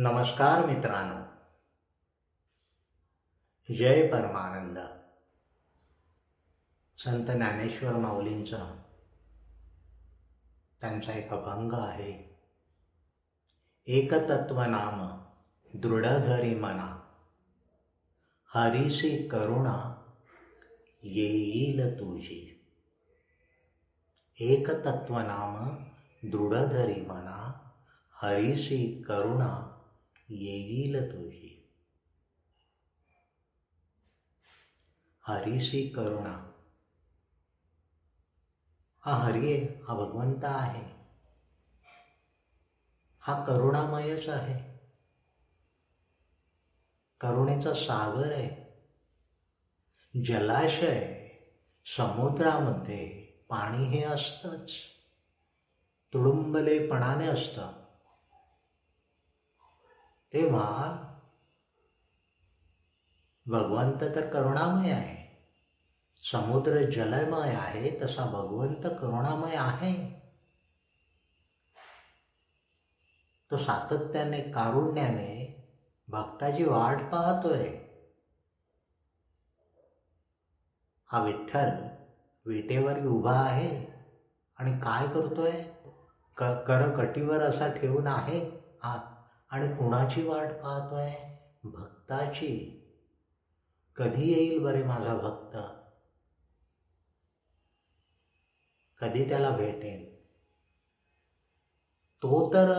[0.00, 1.22] नमस्कार मित्रांनो.
[3.74, 4.78] जय परमानंद.
[6.98, 8.82] संत ज्ञानेश्वर माऊलींचा
[10.80, 12.40] त्यांचा एक अभंग आहे.
[13.86, 15.20] एकतत्व नाम
[15.74, 17.14] दृढधरी मना.
[18.54, 20.06] हरिसी करुणा
[21.02, 22.66] येईल तुझी.
[24.40, 25.84] एकतत्व नाम
[26.22, 27.70] दृढधरी मना.
[28.12, 29.77] हरिसी करुणा
[30.30, 31.64] येईल तुझी.
[35.26, 36.44] हरीशी करुणा.
[39.00, 40.84] हा हरिये हा भगवंत आहे.
[43.20, 44.78] हा करुणामयच आहे.
[47.20, 48.68] करुणेचा सागर आहे.
[50.24, 51.24] जलाशय
[51.96, 54.70] समुद्रामध्ये पाणी हे असतंच.
[56.12, 57.77] तुडुंबलेपणाने असतं.
[60.32, 60.88] तेव्हा
[63.46, 65.16] भगवंत तर करुणामय आहे.
[66.22, 69.94] समुद्र जलमय आहे तसा भगवंत करुणामय आहे.
[73.50, 75.54] तो सातत्याने कारुण्याने
[76.08, 77.68] भक्ताची वाट पाहतोय.
[81.10, 81.70] हा विठ्ठल
[82.46, 83.70] विटेवर उभा आहे
[84.58, 85.62] आणि काय करतोय?
[86.36, 88.40] क करकटीवर असा ठेवून आहे.
[88.82, 89.17] हात
[89.50, 91.12] आणि कुणाची वाट पाहतोय?
[91.64, 92.74] भक्ताची.
[93.96, 95.56] कधी येईल बरे माझा भक्त?
[99.00, 100.18] कधी त्याला भेटेल?
[102.22, 102.70] तो तर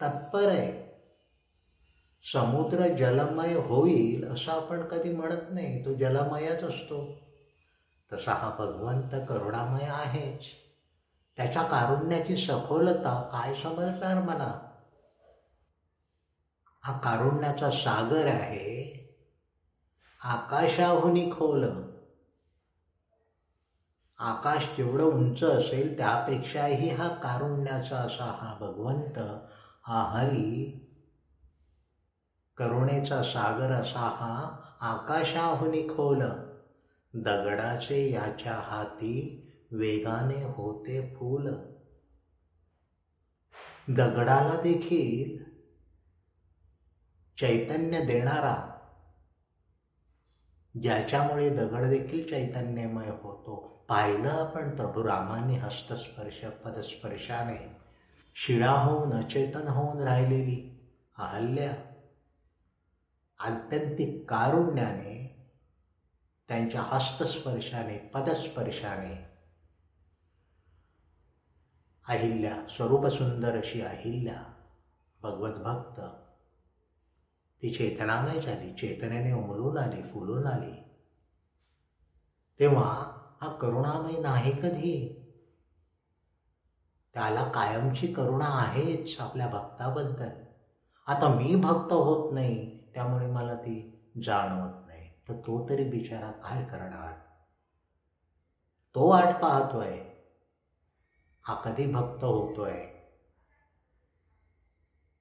[0.00, 0.70] तत्पर आहे.
[2.32, 5.84] समुद्र जलमय होईल असं आपण कधी म्हणत नाही.
[5.84, 7.18] तो जलमयच असतो.
[8.12, 10.61] तसा हा भगवंत करुणामय आहेच.
[11.38, 14.52] त्याच्या कारुण्याची सखोलता काय समजणार मला?
[16.82, 18.82] हा कारुण्याचा सागर आहे.
[20.20, 21.64] आकाशाहून खोल
[24.18, 29.18] आकाश जेवढं उंच असेल त्यापेक्षाही हा कारुण्याचा असा हा भगवंत
[29.84, 30.44] हा हरी
[32.56, 34.32] करुणेचा सागर असा हा
[34.80, 36.22] आकाशाहून खोल
[37.14, 39.14] दगडाचे याच्या हाती
[39.72, 41.48] वेगाने होते फूल.
[43.88, 45.52] दगडाला देखील
[47.40, 48.68] चैतन्य देणारा
[50.82, 53.84] ज्याच्यामुळे दगड देखील चैतन्यमय होतो.
[53.88, 57.82] पाहिलं आपण प्रभू रामाने हस्तस्पर्श पदस्पर्शाने.
[58.34, 60.84] शिळा होऊन अचेतन होऊन राहिलेली
[61.18, 61.72] अहल्या
[63.38, 65.44] आत्यंतिक कारुण्याने
[66.48, 69.31] त्यांच्या हस्तस्पर्शाने पदस्पर्शाने
[72.08, 74.42] अहिल्या स्वरूप सुंदर अशी अहिल्या
[75.20, 76.00] भगवत भक्त.
[77.62, 80.88] ती चेतनामय झाली चेतनेने उमलून आली फुलून आली.
[82.60, 85.18] तेव्हा हा करुणामय नाही कधी?
[87.14, 90.30] त्याला कायमची करुणा आहेच आपल्या भक्ताबद्दल.
[91.06, 95.08] आता मी भक्त होत नाही त्यामुळे मला ती जाणवत नाही.
[95.28, 97.12] तर तो तरी बिचारा काय करणार?
[98.94, 100.11] तो वाट पाहतोय.
[101.44, 102.86] हा कधी भक्त होतोय?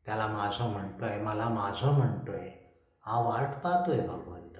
[0.06, 2.50] त्याला माझं म्हणतोय मला माझं म्हणतोय
[3.02, 4.58] हा वाट पाहतोय भगवंत.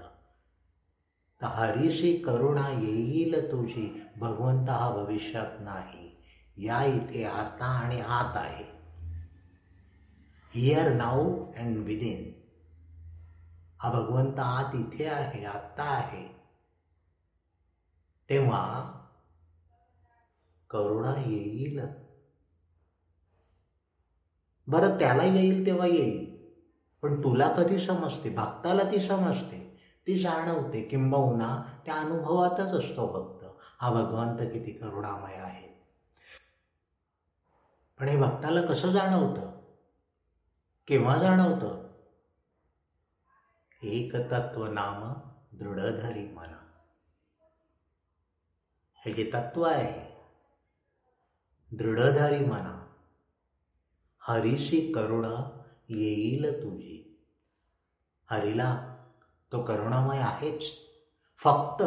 [1.42, 6.18] तर हरीशी करुणा येईल तुझी भगवंत हा भविष्यात नाही.
[6.58, 8.64] या इथे आता आणि आत आहे.
[10.54, 12.32] हिअर नाऊ अँड विदिन
[13.82, 16.42] हा भगवंत आत इथे आहे आत्ता आहे.
[18.30, 18.98] तेव्हा
[20.72, 21.82] करुणा येईल.
[24.68, 26.50] बरं त्याला येईल तेव्हा येईल.
[27.02, 28.30] पण तुला कधी समजते?
[28.30, 29.62] भक्ताला ती समजते.
[30.08, 33.46] ती जाणवते किंबहुना त्या अनुभवातच असतो भक्त
[33.80, 35.68] हा भगवंत किती करुणामय आहे.
[38.00, 39.62] पण हे भक्ताला कसं जाणवतं?
[40.88, 41.92] केव्हा जाणवतं?
[43.84, 45.14] एक तत्व नाम
[45.58, 46.68] दृढधरी मना.
[49.06, 50.11] हे जे तत्व आहे
[51.74, 52.96] दृढधारी मना.
[54.22, 55.60] हरीशी करुणा
[55.90, 57.20] येईल तुझी.
[58.30, 58.98] हरीला
[59.52, 60.64] तो करुणामय आहेच.
[61.44, 61.84] फक्त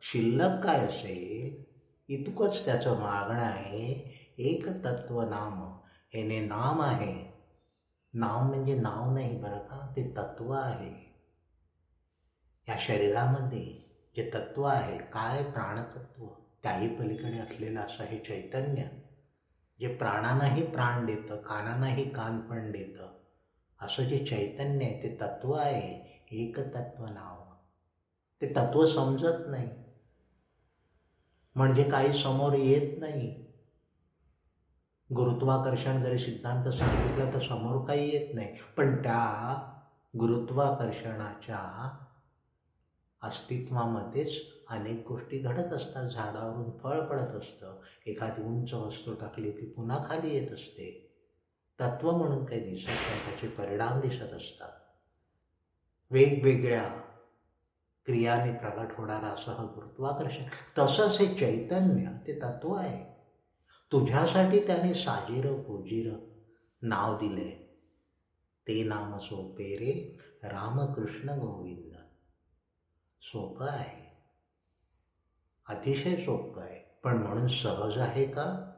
[0.00, 1.64] शिल्लक काय असेल
[2.08, 4.10] इतकंच त्याचं मागणं आहे.
[4.38, 5.80] एक तत्व नाम
[6.14, 7.36] हेने नाम आहे.
[8.14, 11.06] नाम म्हणजे नाव नाही बरं का ते तत्व आहे.
[12.68, 16.26] या शरीरामध्ये जे तत्व आहे काय प्राणतत्व
[16.62, 19.05] त्याही पलीकडे असलेलं असं हे चैतन्य
[19.80, 23.12] जे प्राणांनाही प्राण देतं कानांनाही कान पण देतं.
[23.80, 27.42] असं जे चैतन्य आहे ते तत्व आहे एक तत्व नाव.
[28.40, 29.70] ते तत्व समजत नाही.
[31.56, 33.42] म्हणजे काही समोर येत नाही.
[35.10, 38.52] गुरुत्वाकर्षण जरी सिद्धांत सांगितलं तर समोर काही येत नाही.
[38.76, 39.58] पण त्या
[40.14, 41.60] गुरुत्वाकर्षणाच्या
[43.22, 46.04] अस्तित्वामध्येच अनेक गोष्टी घडत असतात.
[46.06, 47.74] झाडावरून फळ पडत असतं.
[48.06, 51.02] एखादी उंच वस्तू टाकली ती पुन्हा खाली येत असते.
[51.80, 54.72] तत्व म्हणून काही दिसत नाही त्याचे परिणाम दिसत असतात.
[56.10, 56.94] वेगवेगळ्या
[58.04, 60.44] क्रियाने प्रगट होणारा असं गुरुत्वाकर्षण
[60.78, 63.04] तसंच हे चैतन्य ते तत्व आहे.
[63.92, 66.12] तुझ्यासाठी त्याने साजीर गोजीर
[66.82, 67.66] नाव दिले
[68.68, 70.16] ते नाम सोपे रे.
[70.42, 71.92] रामकृष्ण गोविंद.
[73.22, 74.05] सोपं आहे.
[75.68, 76.80] अतिशय सोपं आहे.
[77.04, 78.72] पण म्हणून सहज आहे का?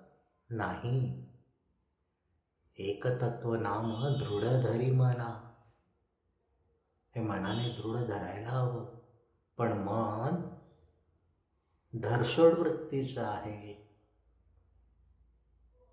[0.51, 1.27] नाही.
[2.79, 5.55] एकतत्व नाम दृढ धरी मना.
[7.17, 8.99] हे मनाने दृढ धरायला हवं.
[9.57, 10.59] पण मन
[12.01, 13.89] धरसोड वृत्तीचं आहे.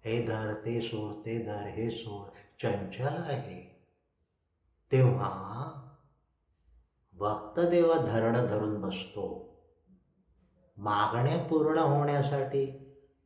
[0.05, 2.27] हे धर ते सोड ते धर हे सोड
[2.61, 3.85] चंचल आहे.
[4.91, 5.71] तेव्हा
[7.13, 9.54] भक्त देवा धरण धरून बसतो.
[10.77, 12.65] मागण्या पूर्ण होण्यासाठी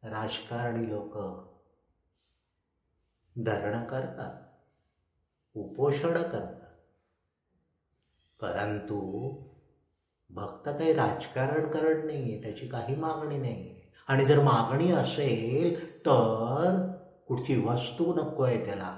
[0.03, 1.17] राजकारणी लोक
[3.35, 4.31] धरण करतात
[5.55, 6.55] उपोषण करतात.
[8.39, 8.99] परंतु
[10.29, 13.75] भक्त काही राजकारण करत नाहीये त्याची काही मागणी नाही
[14.07, 15.75] आणि जर मागणी असेल
[16.05, 16.79] तर
[17.27, 18.93] कुठची वस्तू नको आहे त्याला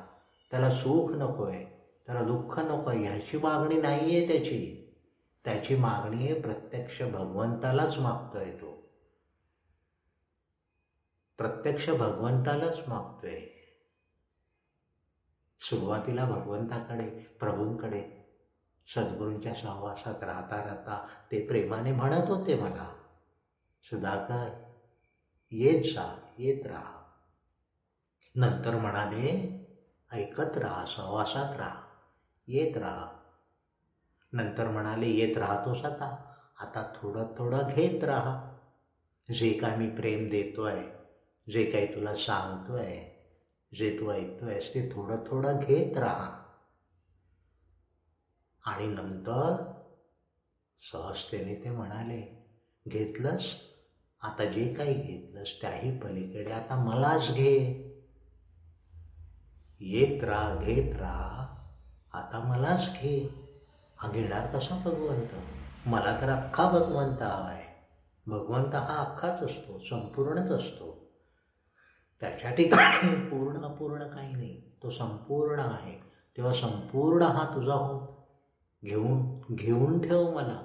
[0.51, 1.63] त्याला सुख नको आहे
[2.07, 4.80] त्याला दुःख नको आहे ह्याची मागणी नाही आहे त्याची.
[5.45, 8.81] त्याची मागणी आहे प्रत्यक्ष भगवंतालाच मागतोय तो.
[11.37, 13.41] प्रत्यक्ष भगवंतालाच मागतोय.
[15.59, 17.09] सुरुवातीला भगवंताकडे
[17.39, 18.03] प्रभूंकडे
[18.87, 22.93] सद्गुरूंच्या सहवासात राहता राहता ते प्रेमाने म्हणत होते मला
[23.83, 24.49] सुधाकर
[25.51, 26.99] येत जा येत राहा.
[28.35, 29.31] नंतर म्हणाले
[30.11, 31.81] ऐकत राहा सहवासात राहा
[32.47, 33.10] येत राहा.
[34.33, 36.15] नंतर म्हणाले येत राहतोस आता.
[36.61, 38.35] आता थोडं थोडं घेत राहा.
[39.29, 40.81] जे काय मी प्रेम देतोय
[41.47, 42.99] जे काही तुला सांगतोय
[43.73, 46.29] जे तू ऐकतोयस ते थोडं थोडं घेत राहा.
[48.65, 49.55] आणि नंतर
[50.91, 52.21] सहजतेने ते म्हणाले
[52.87, 53.55] घेतलंस?
[54.21, 57.57] आता जे काही घेतलंस त्याही पलीकडे आता मलाच घे.
[59.79, 61.45] येत राहा घेत राहा.
[62.13, 63.40] आता मलाच घे.
[64.01, 65.33] हा घेणार कसा भगवंत?
[65.85, 67.61] मला तर अख्खा भगवंत हवाय.
[68.27, 70.97] भगवंत हा अख्खाच असतो संपूर्णच असतो.
[72.21, 74.59] त्याच्या ठिकाणी पूर्ण अपूर्ण काही नाही.
[74.83, 75.95] तो संपूर्ण आहे.
[76.37, 78.07] तेव्हा संपूर्ण हा तुझा होत
[78.83, 79.23] घेऊन
[79.55, 80.59] घेऊन ठेव मला.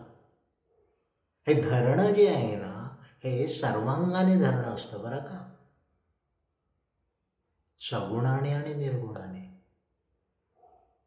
[1.47, 2.73] हे धरणं जे आहे ना
[3.25, 5.43] हे सर्वांगाने धरणं असतं बरं का?
[7.81, 9.36] सगुणाने आणि निर्गुणाने.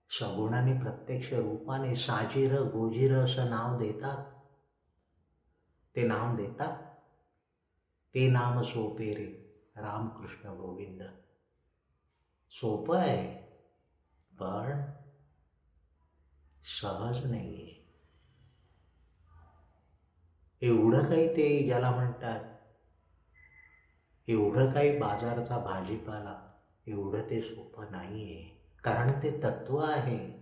[0.09, 4.17] सगुणाने प्रत्यक्ष रूपाने साजीर गोजीर असं नाव देतात.
[5.95, 6.71] ते नाव देतात?
[8.13, 9.27] ते नाम सोपे रे
[9.75, 11.01] रामकृष्ण गोविंद.
[12.51, 13.25] सोपं आहे
[14.31, 14.83] पण
[16.79, 17.75] सहज नाहीये.
[20.61, 22.39] एवढं काही ते ज्याला म्हणतात
[24.27, 26.35] एवढं काही बाजारचा भाजीपाला
[26.87, 28.58] एवढं ते सोपं नाहीये.
[28.83, 30.39] कारण ते तत्व आहे.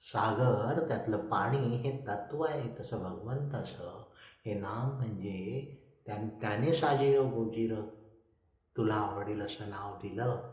[0.00, 2.68] सागर त्यातलं पाणी हे तत्व आहे.
[2.80, 4.04] तसं भगवंताचं
[4.46, 5.68] हे नाम म्हणजे
[6.06, 7.80] त्याने साजीर गोजीर.
[8.76, 10.50] तुला आवडेल असं नाव दिलं.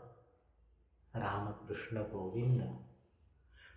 [1.14, 2.62] रामकृष्ण गोविंद.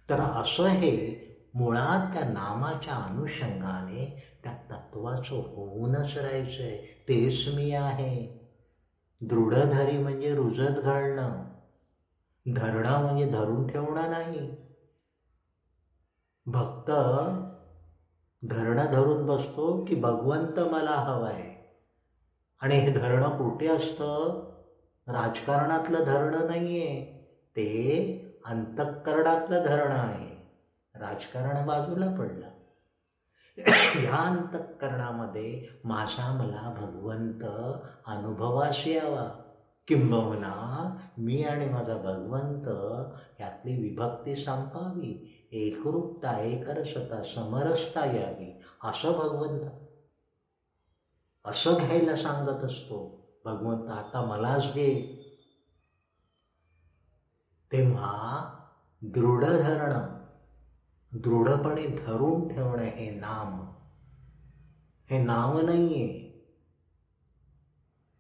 [0.10, 6.82] तर असं हे मुळात त्या नामाच्या अनुषंगाने त्या तत्वाचं होऊनच राहायचंय.
[6.82, 8.40] तेच मी आहे.
[9.22, 11.49] दृढधारी म्हणजे रुजत घालणं.
[12.54, 14.56] धरणा म्हणजे धरून ठेवणं नाही.
[16.46, 16.92] भक्त
[18.48, 21.50] धरणं धरून बसतो की भगवंत मला हवाय.
[22.62, 24.42] आणि हे धरणं कुठे असतं?
[25.08, 27.16] राजकारणातलं धरणं नाहीये.
[27.56, 27.70] ते
[28.46, 30.50] अंतःकरणातलं धरणं आहे.
[30.96, 32.50] राजकारण बाजूला पडलं.
[34.04, 37.44] या अंतःकरणामध्ये माझा मला भगवंत
[38.06, 39.30] अनुभवास यावा.
[39.90, 42.68] किंबहुना मी आणि माझा भगवंत
[43.40, 49.66] यातली विभक्ती संपावी एकरूपता एकरसता समरसता यावी असं भगवंत.
[51.46, 53.26] असं घ्यायला सांगत असतो.
[53.46, 55.16] भगवंत आता मलाच घे
[57.72, 58.54] तेव्हा
[59.02, 60.20] दृढ धरणं
[61.14, 63.62] दृढपणे धरून ठेवणं हे नाम.
[65.10, 66.29] हे नाम नाहीये.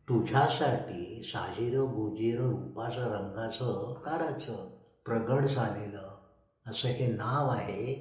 [0.10, 4.70] तुझ्यासाठी साजेर गोजेर रूपाचं रंगाचं काराचं
[5.06, 6.18] प्रगड झालेलं
[6.66, 7.94] असं हे नाव आहे.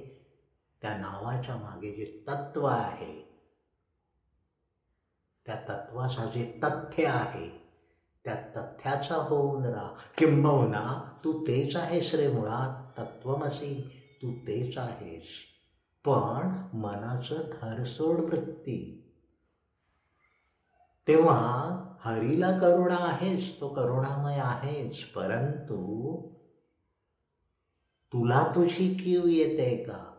[0.81, 3.13] त्या नावाच्या मागे जे तत्व आहे
[5.45, 7.47] त्या तत्वाचा जे तथ्य आहे
[8.25, 13.81] त्या तथ्याचा होऊन राहा किंबहुना तू तेच आहेस रे मुळात तत्वमसी
[14.21, 15.27] तू तेच आहेस.
[16.05, 19.05] पण मनाचं धरसोड वृत्ती
[21.07, 25.79] तेव्हा हरीला करुणा आहेस तो करुणामय आहेस परंतु
[28.13, 30.15] तुला तुझी कीव येते का?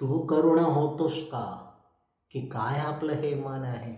[0.00, 1.74] तू करुणा होतोस का?
[2.30, 3.94] की काय आपलं हे मन आहे?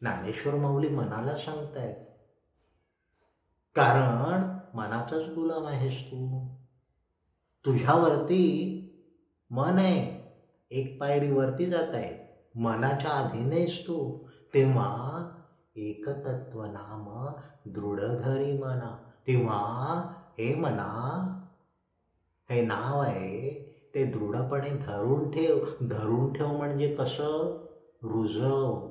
[0.00, 1.94] ज्ञानेश्वर माऊली मनाला सांगतायत.
[3.74, 4.42] कारण
[4.76, 6.46] मनाचाच गुलाम आहेस तू.
[7.64, 8.42] तुझ्यावरती
[9.50, 10.26] मन आहे
[10.70, 12.25] एक पायरी वरती जात आहेत
[12.64, 13.96] मनाच्या अधीनेच तू.
[14.52, 15.20] तेव्हा
[15.76, 17.08] एकतत्व नाम
[17.74, 18.90] दृढधरी मना.
[19.26, 19.60] तेव्हा
[20.38, 20.86] हे मना
[22.48, 23.52] हे नाव आहे
[23.94, 25.60] ते दृढपणे धरून ठेव.
[25.88, 27.54] धरून ठेव म्हणजे कसं?
[28.02, 28.86] रुजव.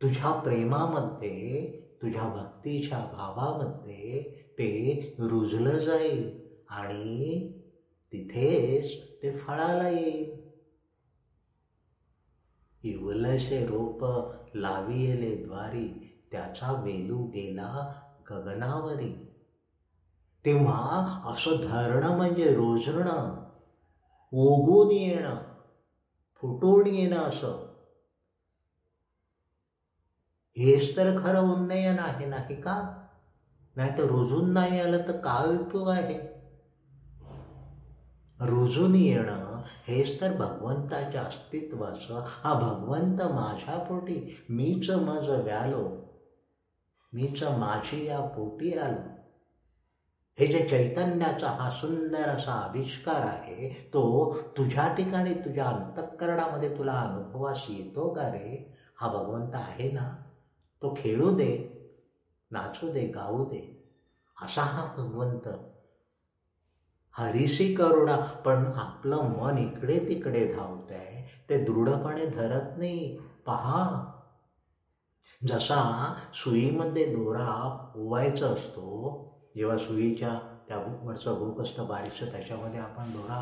[0.00, 1.66] तुझ्या प्रेमामध्ये
[2.02, 4.20] तुझ्या भक्तीच्या भावामध्ये
[4.58, 4.68] ते
[5.18, 6.30] रुजलं जाईल
[6.68, 7.40] आणि
[8.12, 10.35] तिथेच ते फळाला येईल.
[12.90, 14.04] इवलसे रोप
[14.54, 15.86] लाविले द्वारी
[16.32, 17.84] त्याचा वेलू गेला
[18.30, 19.10] गगनावरी.
[20.44, 23.32] तेव्हा असं धरणं म्हणजे रोजणं
[24.32, 25.38] ओगून येणं
[26.42, 27.56] फुटून येणं असं.
[30.56, 32.74] हेच तर खरं उन्नयन आहे नाही का?
[33.76, 36.18] नाही तर रुजून नाही आलं तर काय उपयोग आहे?
[38.38, 39.45] रुजून येणं.
[39.88, 42.22] हेच तर भगवंताच्या अस्तित्वाचं.
[42.26, 44.18] हा भगवंत माझ्या पोटी
[44.48, 45.84] मीच मज व्यालो.
[47.12, 49.12] मीच माझी या पोटी आलो.
[50.38, 57.66] हे जे चैतन्याचा हा सुंदर असा आविष्कार आहे तो तुझ्या ठिकाणी तुझ्या अंतःकरणामध्ये तुला अनुभवास
[57.68, 58.72] येतो का रे?
[58.96, 60.08] हा भगवंत आहे ना?
[60.82, 61.52] तो खेळू दे
[62.50, 63.60] नाचू दे गाऊ दे.
[64.42, 65.48] असा हा भगवंत
[67.16, 68.16] हरिसी करुणा.
[68.44, 73.14] पण आपलं मन इकडे तिकडे धावत आहे ते दृढपणे धरत नाही.
[73.46, 73.82] पहा.
[75.42, 75.78] जसा
[76.34, 77.46] सुईमध्ये दोरा
[77.94, 78.86] ओवायचा असतो
[79.54, 83.40] जेव्हा सुईच्या त्या वरचं भूक असतं बारीकचं त्याच्यामध्ये आपण दोरा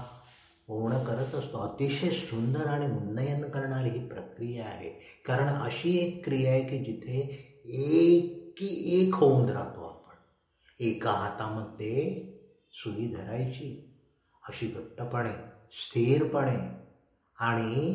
[0.69, 4.91] ओवणं करत असतो अतिशय सुंदर आणि उन्नयन करणारी ही प्रक्रिया आहे.
[5.25, 7.21] कारण अशी एक क्रिया आहे की जिथे
[7.65, 8.69] एक की
[9.01, 10.15] एक होऊन राहतो आपण.
[10.81, 11.95] एका हातामध्ये
[12.75, 13.81] सुई धरायची.
[14.43, 15.35] अशी घट्टपणे
[15.73, 16.59] स्थिरपणे
[17.39, 17.95] आणि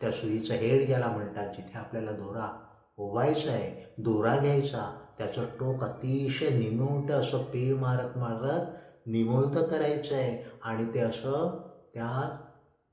[0.00, 2.48] त्या सुईचा हेड ज्याला म्हणतात जिथे आपल्याला दोरा
[2.96, 8.70] ओवायचा आहे दोरा घ्यायचा त्याचं टोक अतिशय निमूट असं पीळ मारत मारत
[9.06, 11.56] निमुळतं करायचं आहे आणि ते असं
[11.94, 12.28] त्या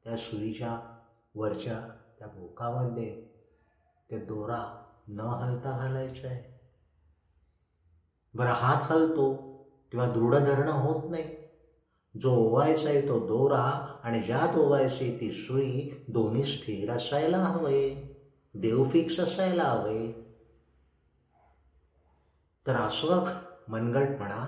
[0.06, 0.78] त्या सुईच्या
[1.36, 1.80] वरच्या
[2.20, 3.12] त्या भोकामध्ये
[4.10, 4.66] ते दोरा
[5.08, 6.42] न हलता घालायचं आहे.
[8.34, 9.47] बरं हात हलतो.
[9.94, 11.36] तेव्हा दृढ धरणं होत नाही.
[12.16, 13.64] जो ओवायचा आहे तो दोरा
[14.04, 17.90] आणि ज्यात ओवायची ती सुई दोन्ही स्थिर असायला हवे.
[18.54, 20.08] देव फिक्स असायला हवे.
[22.68, 23.30] तर अस्वख
[23.68, 24.42] मनगट म्हणा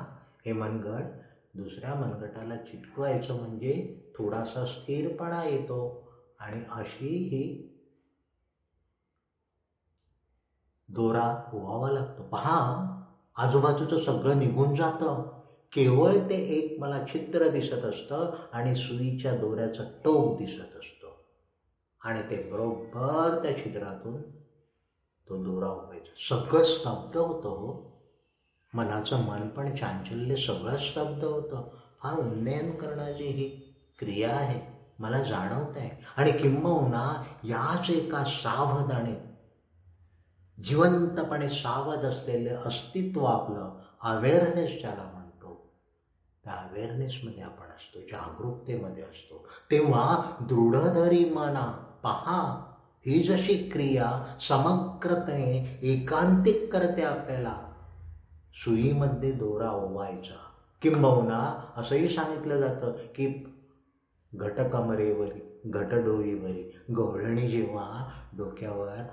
[0.45, 1.03] हे मनगट
[1.53, 6.07] दुसऱ्या मनगटाला चिटकवायचं म्हणजे थोडासा स्थिरपणा येतो
[6.39, 7.65] आणि अशी ही
[10.89, 12.23] दोरा ओवावा लागतो.
[12.23, 12.95] पहा
[13.39, 15.21] आजूबाजूचं सगळं निघून जातं.
[15.71, 21.11] केवळ ते एक मला छिद्र दिसत असतं आणि सुईच्या दोऱ्याचं टोक दिसत असतं.
[22.01, 24.21] आणि ते बरोबर त्या छिद्रातून
[25.29, 27.89] तो दोरा उभायचा सगळं स्तब्ध होतं हो.
[28.73, 31.69] मनाचं मन पण चांचल्य सगळं स्तब्ध होतं.
[32.01, 33.47] फार उन्नयन करण्याची ही
[33.99, 34.59] क्रिया आहे.
[34.99, 39.28] मला जाणवत आहे आणि किंबहुना याच एका सावधाने
[40.63, 45.71] जिवंतपणे सावध असलेले अस्तित्व आपलं अवेअरनेस ज्याला म्हणतो
[46.43, 49.45] त्या अवेअरनेसमध्ये आपण असतो जागरूकतेमध्ये असतो.
[49.71, 51.65] तेव्हा दृढधरी मना
[52.03, 52.65] पहा.
[53.05, 57.55] ही जशी क्रिया समग्रतेने एकांतिक करते आपल्याला
[58.53, 60.37] सुईमध्ये दोरा ओवायचा
[60.81, 63.27] किंबहुना असंही सांगितलं जातं की
[64.33, 68.05] घटकमरेवरी घटडोईवरी गवळणी जेव्हा
[68.37, 69.03] डोक्यावर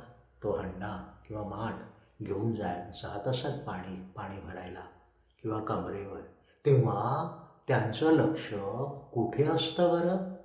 [0.43, 1.75] तो हंडा किंवा माठ
[2.23, 4.87] घेऊन जाय जात असत पाणी पाणी भरायला
[5.42, 6.21] किंवा कमरेवर
[6.64, 7.25] तेव्हा
[7.68, 8.49] त्यांचं लक्ष
[9.12, 10.37] कुठे असतं बरं?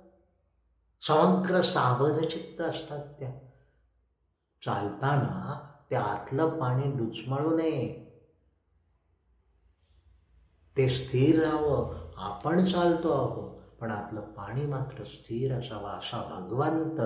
[1.02, 3.30] समग्र सावधचित्त असतात त्या.
[4.62, 8.02] चालताना त्या आतलं पाणी डुचमळू नये.
[10.76, 11.94] ते स्थिर राहावं.
[12.16, 17.00] आपण चालतो आहोत पण आतलं पाणी मात्र स्थिर असावं असा भगवंत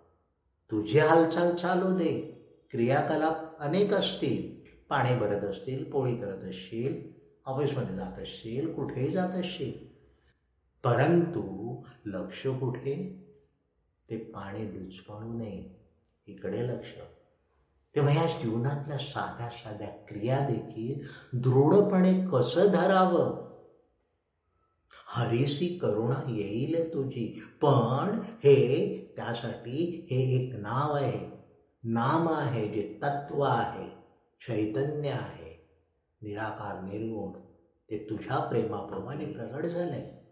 [0.71, 2.13] तुझी हालचाल चालू दे.
[2.71, 4.69] क्रियाकलाप अनेक असतील.
[4.89, 7.03] पाणी भरत असतील पोळी करत असशील
[7.45, 9.87] ऑफिसमध्ये जात असशील कुठेही जात असशील.
[10.85, 13.25] परंतु लक्ष कुठे?
[14.11, 15.73] ते पाणी डुचपणू नये.
[16.27, 16.99] इकडे लक्ष.
[17.95, 23.53] तेव्हा ह्या जीवनातल्या साध्या साध्या क्रिया देखील दृढपणे कसं धरावं?
[25.07, 31.43] हरीसी करुणा येईल तुझी पण हे त्यासाठी हे एक नाव आहे.
[31.83, 33.89] नाम आहे जे तत्व आहे
[34.47, 35.69] चैतन्य आहे.
[36.23, 37.33] निराकार निर्गुण
[37.91, 40.23] ते तुझ्या प्रेमाप्रमाणे प्रगट झालंय.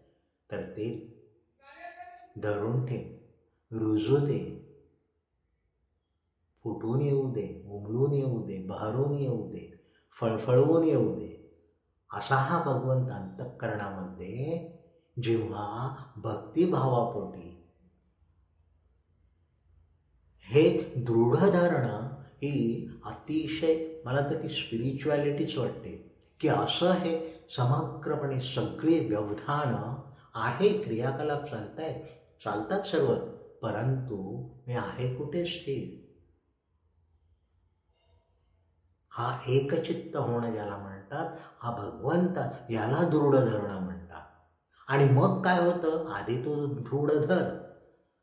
[0.51, 1.07] तर ते
[2.37, 3.17] धरून ठेव
[3.77, 4.60] रुजू दे
[6.63, 9.69] फुटून येऊ दे उमलून येऊ दे बहरून येऊ दे
[10.19, 11.29] फळफळवून येऊ दे
[12.09, 14.57] असा हा भगवंत अंतःकरणामध्ये
[15.23, 17.57] जेव्हा भक्तिभावापोटी
[20.45, 21.35] हे दृढ
[22.41, 23.75] ही अतिशय
[24.05, 25.95] मला तर ती स्पिरिच्युॲलिटीच वाटते
[26.39, 27.15] की असं हे
[27.57, 29.95] समग्रपणे सगळे व्यवधानं
[30.35, 31.93] आहे क्रियाकलाप चालत आहे
[32.43, 33.13] चालतात सर्व
[33.61, 34.17] परंतु
[34.67, 36.00] मी आहे कुठे स्थिर?
[39.11, 41.25] हा एकचित्त होणं ज्याला म्हणतात
[41.57, 42.37] हा भगवंत
[42.69, 44.21] याला दृढ धरणं म्हणतात.
[44.87, 46.05] आणि मग काय होतं?
[46.07, 47.51] आधी तो दृढ धर.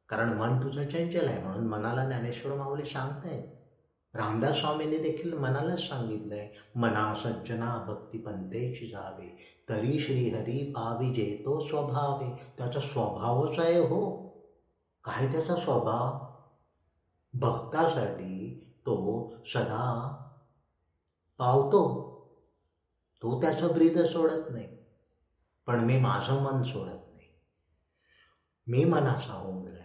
[0.09, 3.42] कारण मन तुझं चंचल आहे म्हणून मनाला ज्ञानेश्वर माऊली सांगतायत.
[4.14, 9.29] रामदास स्वामींनी देखील मनालाच सांगितलंय मना सज्जना भक्ती पंथेची जावे
[9.68, 12.31] तरी श्रीहरी पावी जेतो स्वभावे.
[12.59, 14.01] त्याचा स्वभावच आहे हो.
[15.05, 16.16] काय त्याचा स्वभाव?
[17.35, 18.51] भक्तासाठी
[18.87, 18.96] तो
[19.55, 19.85] सदा
[21.38, 22.09] पावतो.
[23.22, 24.66] तो त्याचं ब्रीद सोडत नाही.
[25.66, 27.27] पण मी माझं मन सोडत नाही.
[28.66, 29.85] मी मनाचा होऊन राहिलोय.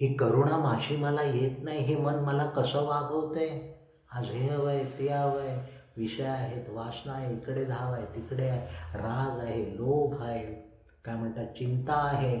[0.00, 1.78] ही करुणा माझी मला येत नाही.
[1.78, 3.68] हे मन मला कसं वागवतंय?
[4.12, 5.58] आज हे हवंय ते हवंय.
[5.96, 7.32] विषय आहेत वासना आहे.
[7.32, 8.60] इकडे धाव आहे तिकडे आहे.
[8.98, 10.44] राग आहे लोभ आहे.
[11.04, 11.46] काय म्हणतात?
[11.46, 12.38] चिंता आहे.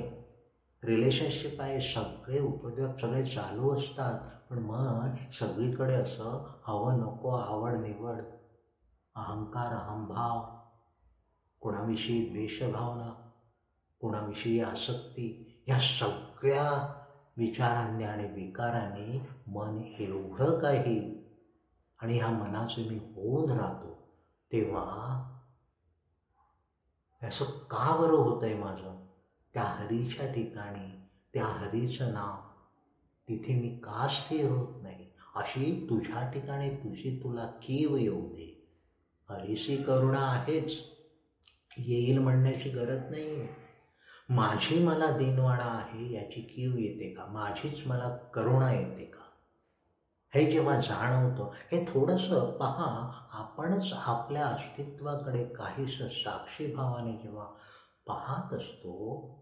[0.82, 1.80] रिलेशनशिप आहे.
[1.80, 4.14] सगळे उपद्रव सगळे चालू असतात.
[4.50, 8.22] पण मग सगळीकडे असं हवं नको आवड निवड
[9.14, 10.40] अहंकार अहंभाव
[11.60, 13.10] कोणाविषयी द्वेषभावना
[14.00, 16.64] कोणाविषयी आसक्ती ह्या सगळ्या
[17.36, 21.26] विचारांनी आणि विकारांनी मन एवढं काही
[21.98, 23.94] आणि ह्या मनाचे मी होऊन राहतो
[24.52, 25.26] तेव्हा
[27.22, 28.96] असं का बरं होतंय माझं?
[29.54, 32.49] त्या हरीच्या ठिकाणी त्या हरीचं नाव
[33.30, 35.06] तिथे मी का स्थिर होत नाही?
[35.34, 38.56] अशी तुझ्या ठिकाणी तुझी तुला कीव येऊ दे.
[39.28, 40.76] हरीशी करुणा आहेच.
[41.78, 43.48] येईल म्हणण्याची गरज नाही आहे
[44.28, 47.24] माझी मला दिनवाणा आहे याची कीव येते का?
[47.24, 49.26] माझीच मला करुणा येते का?
[50.34, 57.46] हे जेव्हा जाणवतं हे थोडंसं पहा आपणच आपल्या अस्तित्वाकडे काहीसं साक्षीभावाने जेव्हा
[58.06, 59.39] पाहत असतो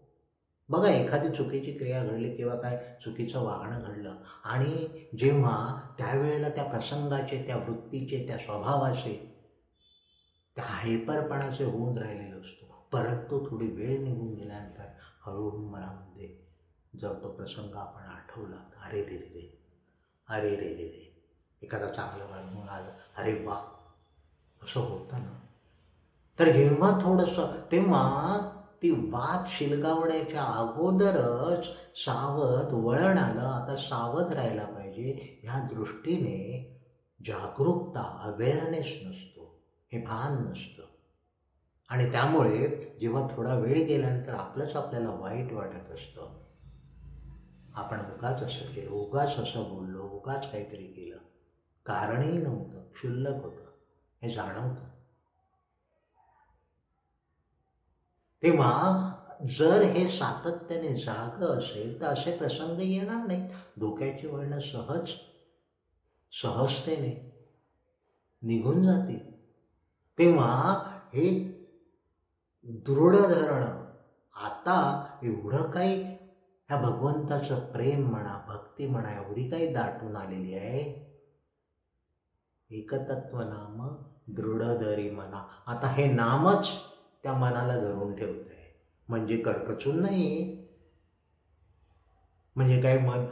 [0.69, 4.87] बघा एखादी चुकीची क्रिया घडली किंवा काय चुकीचं वागणं घडलं आणि
[5.19, 5.55] जेव्हा
[5.97, 9.13] त्यावेळेला त्या प्रसंगाचे त्या वृत्तीचे त्या स्वभावाचे
[10.55, 12.65] त्या हायपरपणाचे होऊन राहिलेलो असतो.
[12.91, 14.85] परंतु थोडी वेळ निघून गेल्यानंतर
[15.25, 16.31] हळूहळू मनामध्ये
[16.93, 19.47] जर तो प्रसंग आपण आठवला अरे रे रे रे
[20.27, 21.07] अरे रे रे रे
[21.61, 23.55] एखादा चांगलं म्हणून आलं अरे वा
[24.61, 25.31] असं होतं ना?
[26.37, 28.03] तर जेव्हा थोडंसं तेव्हा
[28.83, 31.65] ती वाद शिलगावण्याच्या अगोदरच
[31.95, 35.39] सावध वळण आलं आता सावध राहायला पाहिजे.
[35.43, 36.65] ह्या दृष्टीने
[37.27, 39.59] जागरूकता अवेअरनेस नसतो.
[39.91, 40.83] हे भान नसतं.
[41.89, 46.39] आणि त्यामुळे जेव्हा थोडा वेळ गेल्यानंतर आपलंच आपल्याला वाईट वाटत असतं.
[47.73, 51.17] आपण उगाच असं केलं उगाच असं बोललो उगाच काहीतरी केलं.
[51.85, 53.63] कारणही नव्हतं क्षुल्लक होतं.
[54.21, 54.88] हे जाणवतं.
[58.43, 59.11] तेव्हा
[59.59, 63.49] जर हे सातत्याने जाग असेल तर असे प्रसंग येणार नाहीत.
[63.79, 65.09] डोक्याची वळणं सहज
[66.31, 67.41] सहजतेने
[68.41, 69.19] निघून जातील.
[70.17, 70.73] तेव्हा
[71.13, 71.29] हे
[72.63, 73.85] दृढ धरणं
[74.33, 76.03] आता एवढं काही
[76.69, 81.09] ह्या भगवंताचं प्रेम म्हणा भक्ती म्हणा एवढी काही दाटून आलेली आहे.
[82.69, 85.43] एकतत्व नाम दृढधरी म्हणा.
[85.67, 86.69] आता हे नामच
[87.23, 88.67] त्या मनाला धरून ठेवतंय.
[89.09, 90.55] म्हणजे कर्कचून नाही.
[92.55, 93.23] म्हणजे काय मन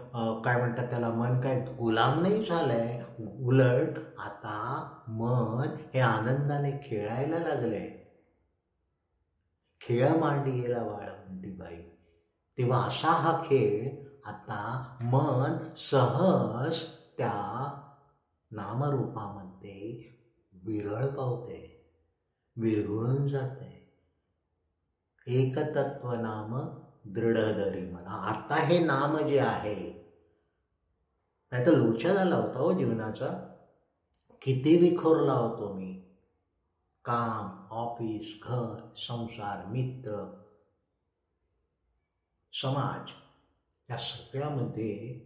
[0.44, 2.98] काय म्हणतात त्याला मन काय गुलाम नाही झालंय.
[3.40, 7.90] उलट आता मन हे आनंदाने खेळायला लागलंय.
[9.82, 11.82] खेळ मांडीला वाळ म्हणती बाई.
[12.58, 13.90] तेव्हा असा हा खेळ
[14.24, 14.60] आता
[15.02, 16.84] मन सहज
[17.18, 17.32] त्या
[18.52, 19.98] नामरूपामध्ये
[20.54, 21.60] विरळ पावते
[22.56, 23.77] विरघळून जाते
[25.28, 26.70] एकतत्व नाम
[27.14, 29.98] दृढधरी म्हणा आता हे नाम जे आहे
[31.52, 33.28] नाही तर लोचा झाला होता हो जीवनाचा.
[34.42, 35.94] किती विखोरला होतो मी.
[37.06, 40.34] काम ऑफिस घर संसार मित्र
[42.54, 43.12] समाज.
[43.90, 45.22] या सगळ्यामध्ये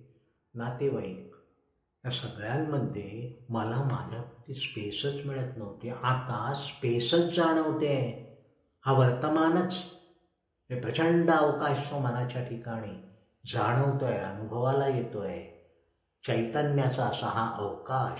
[0.53, 1.35] नातेवाईक
[2.05, 5.89] या सगळ्यांमध्ये मला माझ्या स्पेसच मिळत नव्हती.
[5.89, 8.20] आता स्पेसच जाणवते.
[8.85, 9.73] हा वर्तमानच.
[10.69, 13.09] हे प्रचंड अवकाश तो मनाच्या ठिकाणी
[13.45, 15.43] जाणवतोय अनुभवाला येतोय.
[16.27, 18.19] चैतन्याचा असा हा अवकाश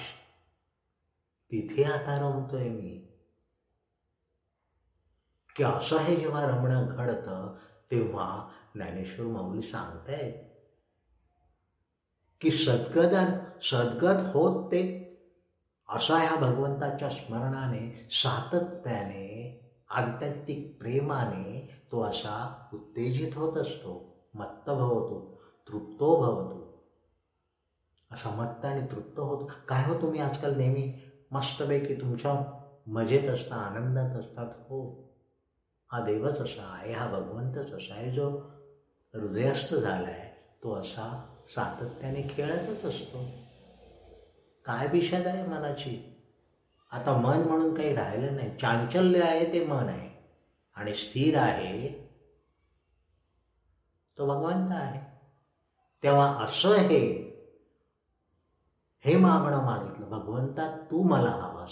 [1.52, 3.08] तिथे आता रमतोय मी.
[5.56, 7.56] की असं हे जेव्हा रमणं घडतं
[7.92, 10.32] तेव्हा ज्ञानेश्वर माऊली सांगताय
[12.42, 13.16] की सद्गद
[13.62, 15.02] सद्गत होत ते.
[15.90, 19.31] असा ह्या भगवंताच्या स्मरणाने सातत्याने
[19.92, 26.68] आध्यात्मिक प्रेमाने तो असा उत्तेजित होत असतो मत्त भवतो तृप्तो भवतो.
[28.12, 29.54] असा मत्त आणि तृप्त होतो.
[29.68, 30.92] काय हो तुम्ही आजकाल नेहमी
[31.32, 32.34] मस्तपैकी तुमच्या
[32.88, 35.02] मजेत असता आनंदात असतात हो.
[35.92, 38.30] हा देवच असा आहे हा भगवंतच असा आहे जो
[39.14, 40.30] हृदयस्थ झाला आहे
[40.64, 43.26] तो असा सातत्याने खेळतच असतो.
[44.66, 46.11] काय विषद आहे मनाची?
[46.92, 48.58] आता मन म्हणून काही राहिलं नाही.
[48.58, 50.10] चांचल्य आहे ते मन आहे.
[50.76, 51.90] आणि स्थिर आहे
[54.18, 55.00] तो भगवंत आहे.
[56.04, 57.32] तेव्हा असं हे
[59.06, 61.72] हे मागणं मागितलं भगवंता तू मला हवास.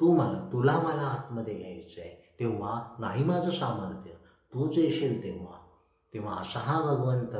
[0.00, 4.10] तू मला तुला मला आतमध्ये घ्यायचं आहे तेव्हा नाही माझं सामर्थ्य.
[4.52, 5.58] तूच येशील तेव्हा.
[6.14, 7.36] तेव्हा असा हा भगवंत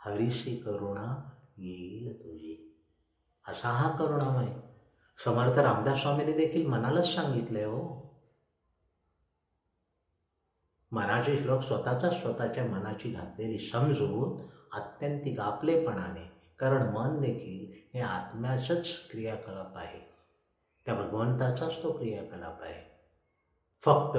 [0.00, 2.74] हरिशी करुणा येईल तुझी.
[3.48, 4.67] असा हा करुणामय
[5.24, 8.08] समर्थ रामदास स्वामीने देखील मनालाच सांगितलंय हो.
[10.92, 19.78] मनाचे श्लोक स्वतःचाच स्वतःच्या मनाची घातलेली समजून आत्यंतिक आपलेपणाने कारण मन देखील हे आत्म्याचंच क्रियाकलाप
[19.78, 19.98] आहे.
[20.86, 22.98] त्या भगवंताचाच तो क्रियाकलाप आहे.
[23.84, 24.18] फक्त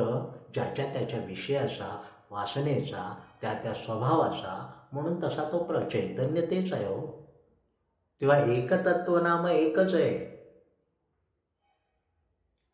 [0.53, 7.29] ज्याच्या त्याच्या विषयाचा वासनेचा त्या त्या स्वभावाचा म्हणून तसा तो प्रचैतन्य तेच आहे हो.
[8.21, 10.28] तेव्हा एकतत्व नाम एकच आहे.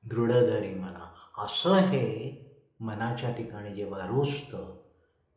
[0.06, 1.06] दृढधरी मना
[1.44, 2.04] असं हे
[2.80, 4.74] मनाच्या ठिकाणी जेव्हा रुजतं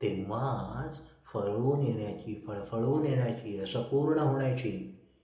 [0.00, 1.00] तेव्हाच
[1.32, 4.72] फळवून येण्याची फळफळवून येण्याची असं पूर्ण होण्याची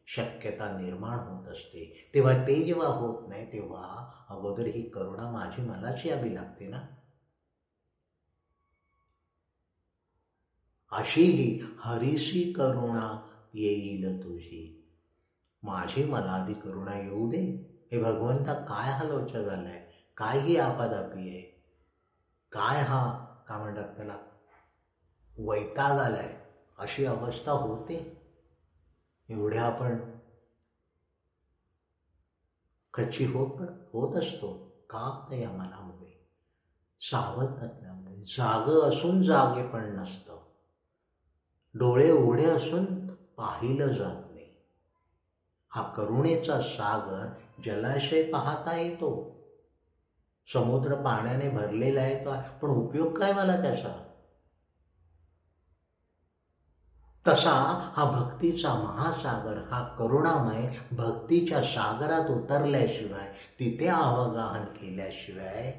[0.06, 1.92] शक्यता निर्माण होत असते.
[2.14, 6.80] तेव्हा ते जेव्हा होत नाही तेव्हा अगोदर ही करुणा माझी मलाच यावी लागते ना.
[10.92, 13.06] अशी ही हरिसी करुणा
[13.54, 14.64] येईल तुझी.
[15.62, 17.44] माझी मला आधी करुणा येऊ दे.
[17.94, 19.78] हे भगवंता काय हा लोचा झालाय?
[20.16, 21.42] काय ही आपादापी आहे?
[22.52, 23.10] काय हा?
[23.46, 24.16] का म्हणतात त्याला?
[25.38, 26.34] वैताग आलाय.
[26.78, 28.20] अशी अवस्था होते.
[29.28, 29.96] एवढ्या आपण
[32.94, 34.52] कच्ची होत पण होत असतो.
[34.90, 36.20] का नाही आम्हाला हवे?
[37.00, 40.38] सावध नसल्यामुळे जाग असून जागे पण नसतं.
[41.74, 44.50] डोळे उघडे असून पाहिलं जात नाही.
[45.70, 47.26] हा करुणेचा सागर
[47.58, 49.30] जलाशय पाहता येतो.
[50.52, 52.34] समुद्र पाण्याने भरलेला आहे तो.
[52.62, 54.00] पण उपयोग काय मला त्याचा?
[57.26, 57.50] तसा
[57.94, 63.28] हा भक्तीचा महासागर हा करुणामय भक्तीच्या सागरात उतरल्याशिवाय
[63.60, 65.72] तिथे अवगाहन केल्याशिवाय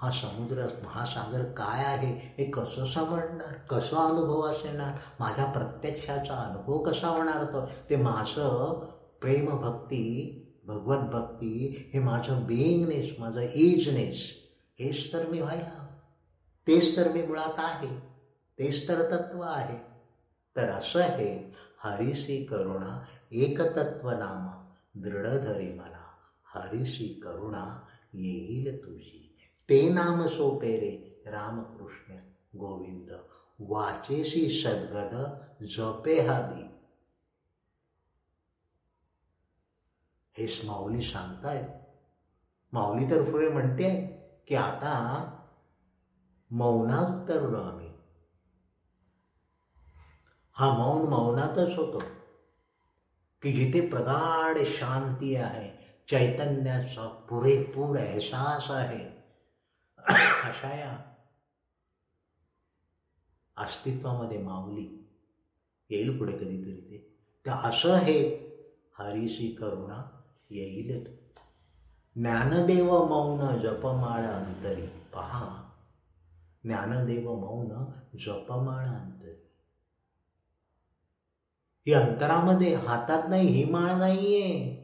[0.00, 3.52] हा समुद्र महासागर काय आहे हे कसं समजणार?
[3.70, 7.66] कसं अनुभव असणार माझ्या प्रत्यक्षाचा अनुभव कसा होणार तो?
[7.90, 8.80] ते माझं
[9.20, 14.32] प्रेमभक्ती भगवत भक्ती हे माझं बेईंगनेस माझं एजनेस
[14.80, 15.88] हेच तर मी व्हायला
[16.66, 17.96] तेच तर मी मुळात आहे.
[18.58, 19.78] तेच तर तत्व आहे.
[20.56, 21.52] तर असं हे
[21.84, 24.62] हरिसी करुणा एकतत्व नाम
[25.02, 26.06] दृढ धरे मला
[26.54, 29.36] हरिसी करुणा येईल तुझी.
[29.70, 32.14] ते नाम सोपे रे रामकृष्ण
[32.56, 33.10] गोविंद.
[33.58, 36.81] वाचेसी सद्गद जपे हादी
[40.38, 41.80] हेच माऊली सांगताय.
[42.72, 43.90] माऊली तर पुढे म्हणते
[44.48, 44.92] की आता
[46.50, 47.88] मौनात उतरलो आम्ही.
[50.52, 51.98] हा मौन मौनातच होतो.
[53.42, 55.70] की जिथे प्रगाढ शांती आहे
[56.08, 59.04] चैतन्याचा पुरेपूर एहसास आहे.
[60.48, 60.98] अशा या
[63.56, 65.12] अस्तित्वामध्ये माऊली
[65.90, 67.08] येईल पुढे कधीतरी ते.
[67.46, 68.20] तर असं हे
[68.98, 70.21] हरिसी करुणा
[70.54, 71.04] येईल
[72.16, 75.46] ज्ञानदेव मौन जपमाळ अंतरी पहा.
[76.64, 77.68] ज्ञानदेव मौन
[78.18, 79.40] जपमाळ अंतरी
[81.86, 84.82] ही अंतरामध्ये हातात नाही ही माळ नाहीये.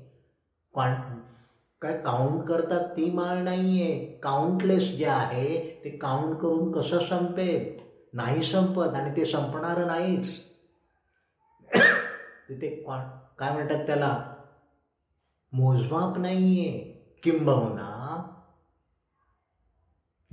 [1.82, 4.18] काय काउंट करतात ती माळ नाहीये.
[4.22, 7.76] काउंटलेस जे आहे ते काउंट करून कसं संपेल?
[8.12, 10.30] नाही संपत आणि ते संपणार नाहीच.
[12.48, 12.68] तिथे
[13.38, 14.37] काय म्हणतात त्याला?
[15.52, 16.94] मोजमाप नाहीये.
[17.22, 17.88] किंबहुना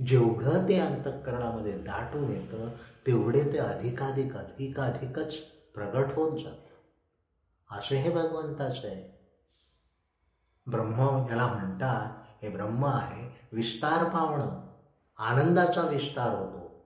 [0.00, 2.68] जेवढं ते अंतःकरणामध्ये दाटून येतं
[3.06, 5.34] तेवढे ते अधिकाधिक अधिकाधिकच
[5.74, 6.56] प्रगट होत जात.
[7.70, 9.02] असे हे भगवंताचं आहे.
[10.66, 12.08] ब्रह्म याला म्हणतात
[12.42, 14.60] हे ब्रह्म आहे विस्तार पावणं.
[15.18, 16.76] आनंदाचा विस्तार होतो.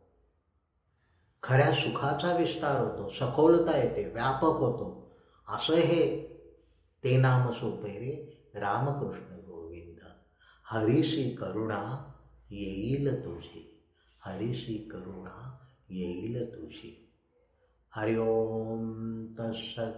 [1.42, 3.08] खऱ्या सुखाचा विस्तार होतो.
[3.08, 5.06] सखोलता येते व्यापक होतो.
[5.48, 6.29] असं हे
[7.04, 9.98] ते नाम सोपे रे रामकृष्ण गोविंद
[10.70, 12.12] हरिशी करुणा
[12.50, 13.82] येईल तुझी।
[14.24, 15.58] हरिशी करुणा
[15.88, 17.08] येईल तुझी।
[17.94, 19.92] हरिओम तत्सत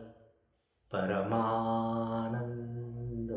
[0.93, 3.31] परमानंद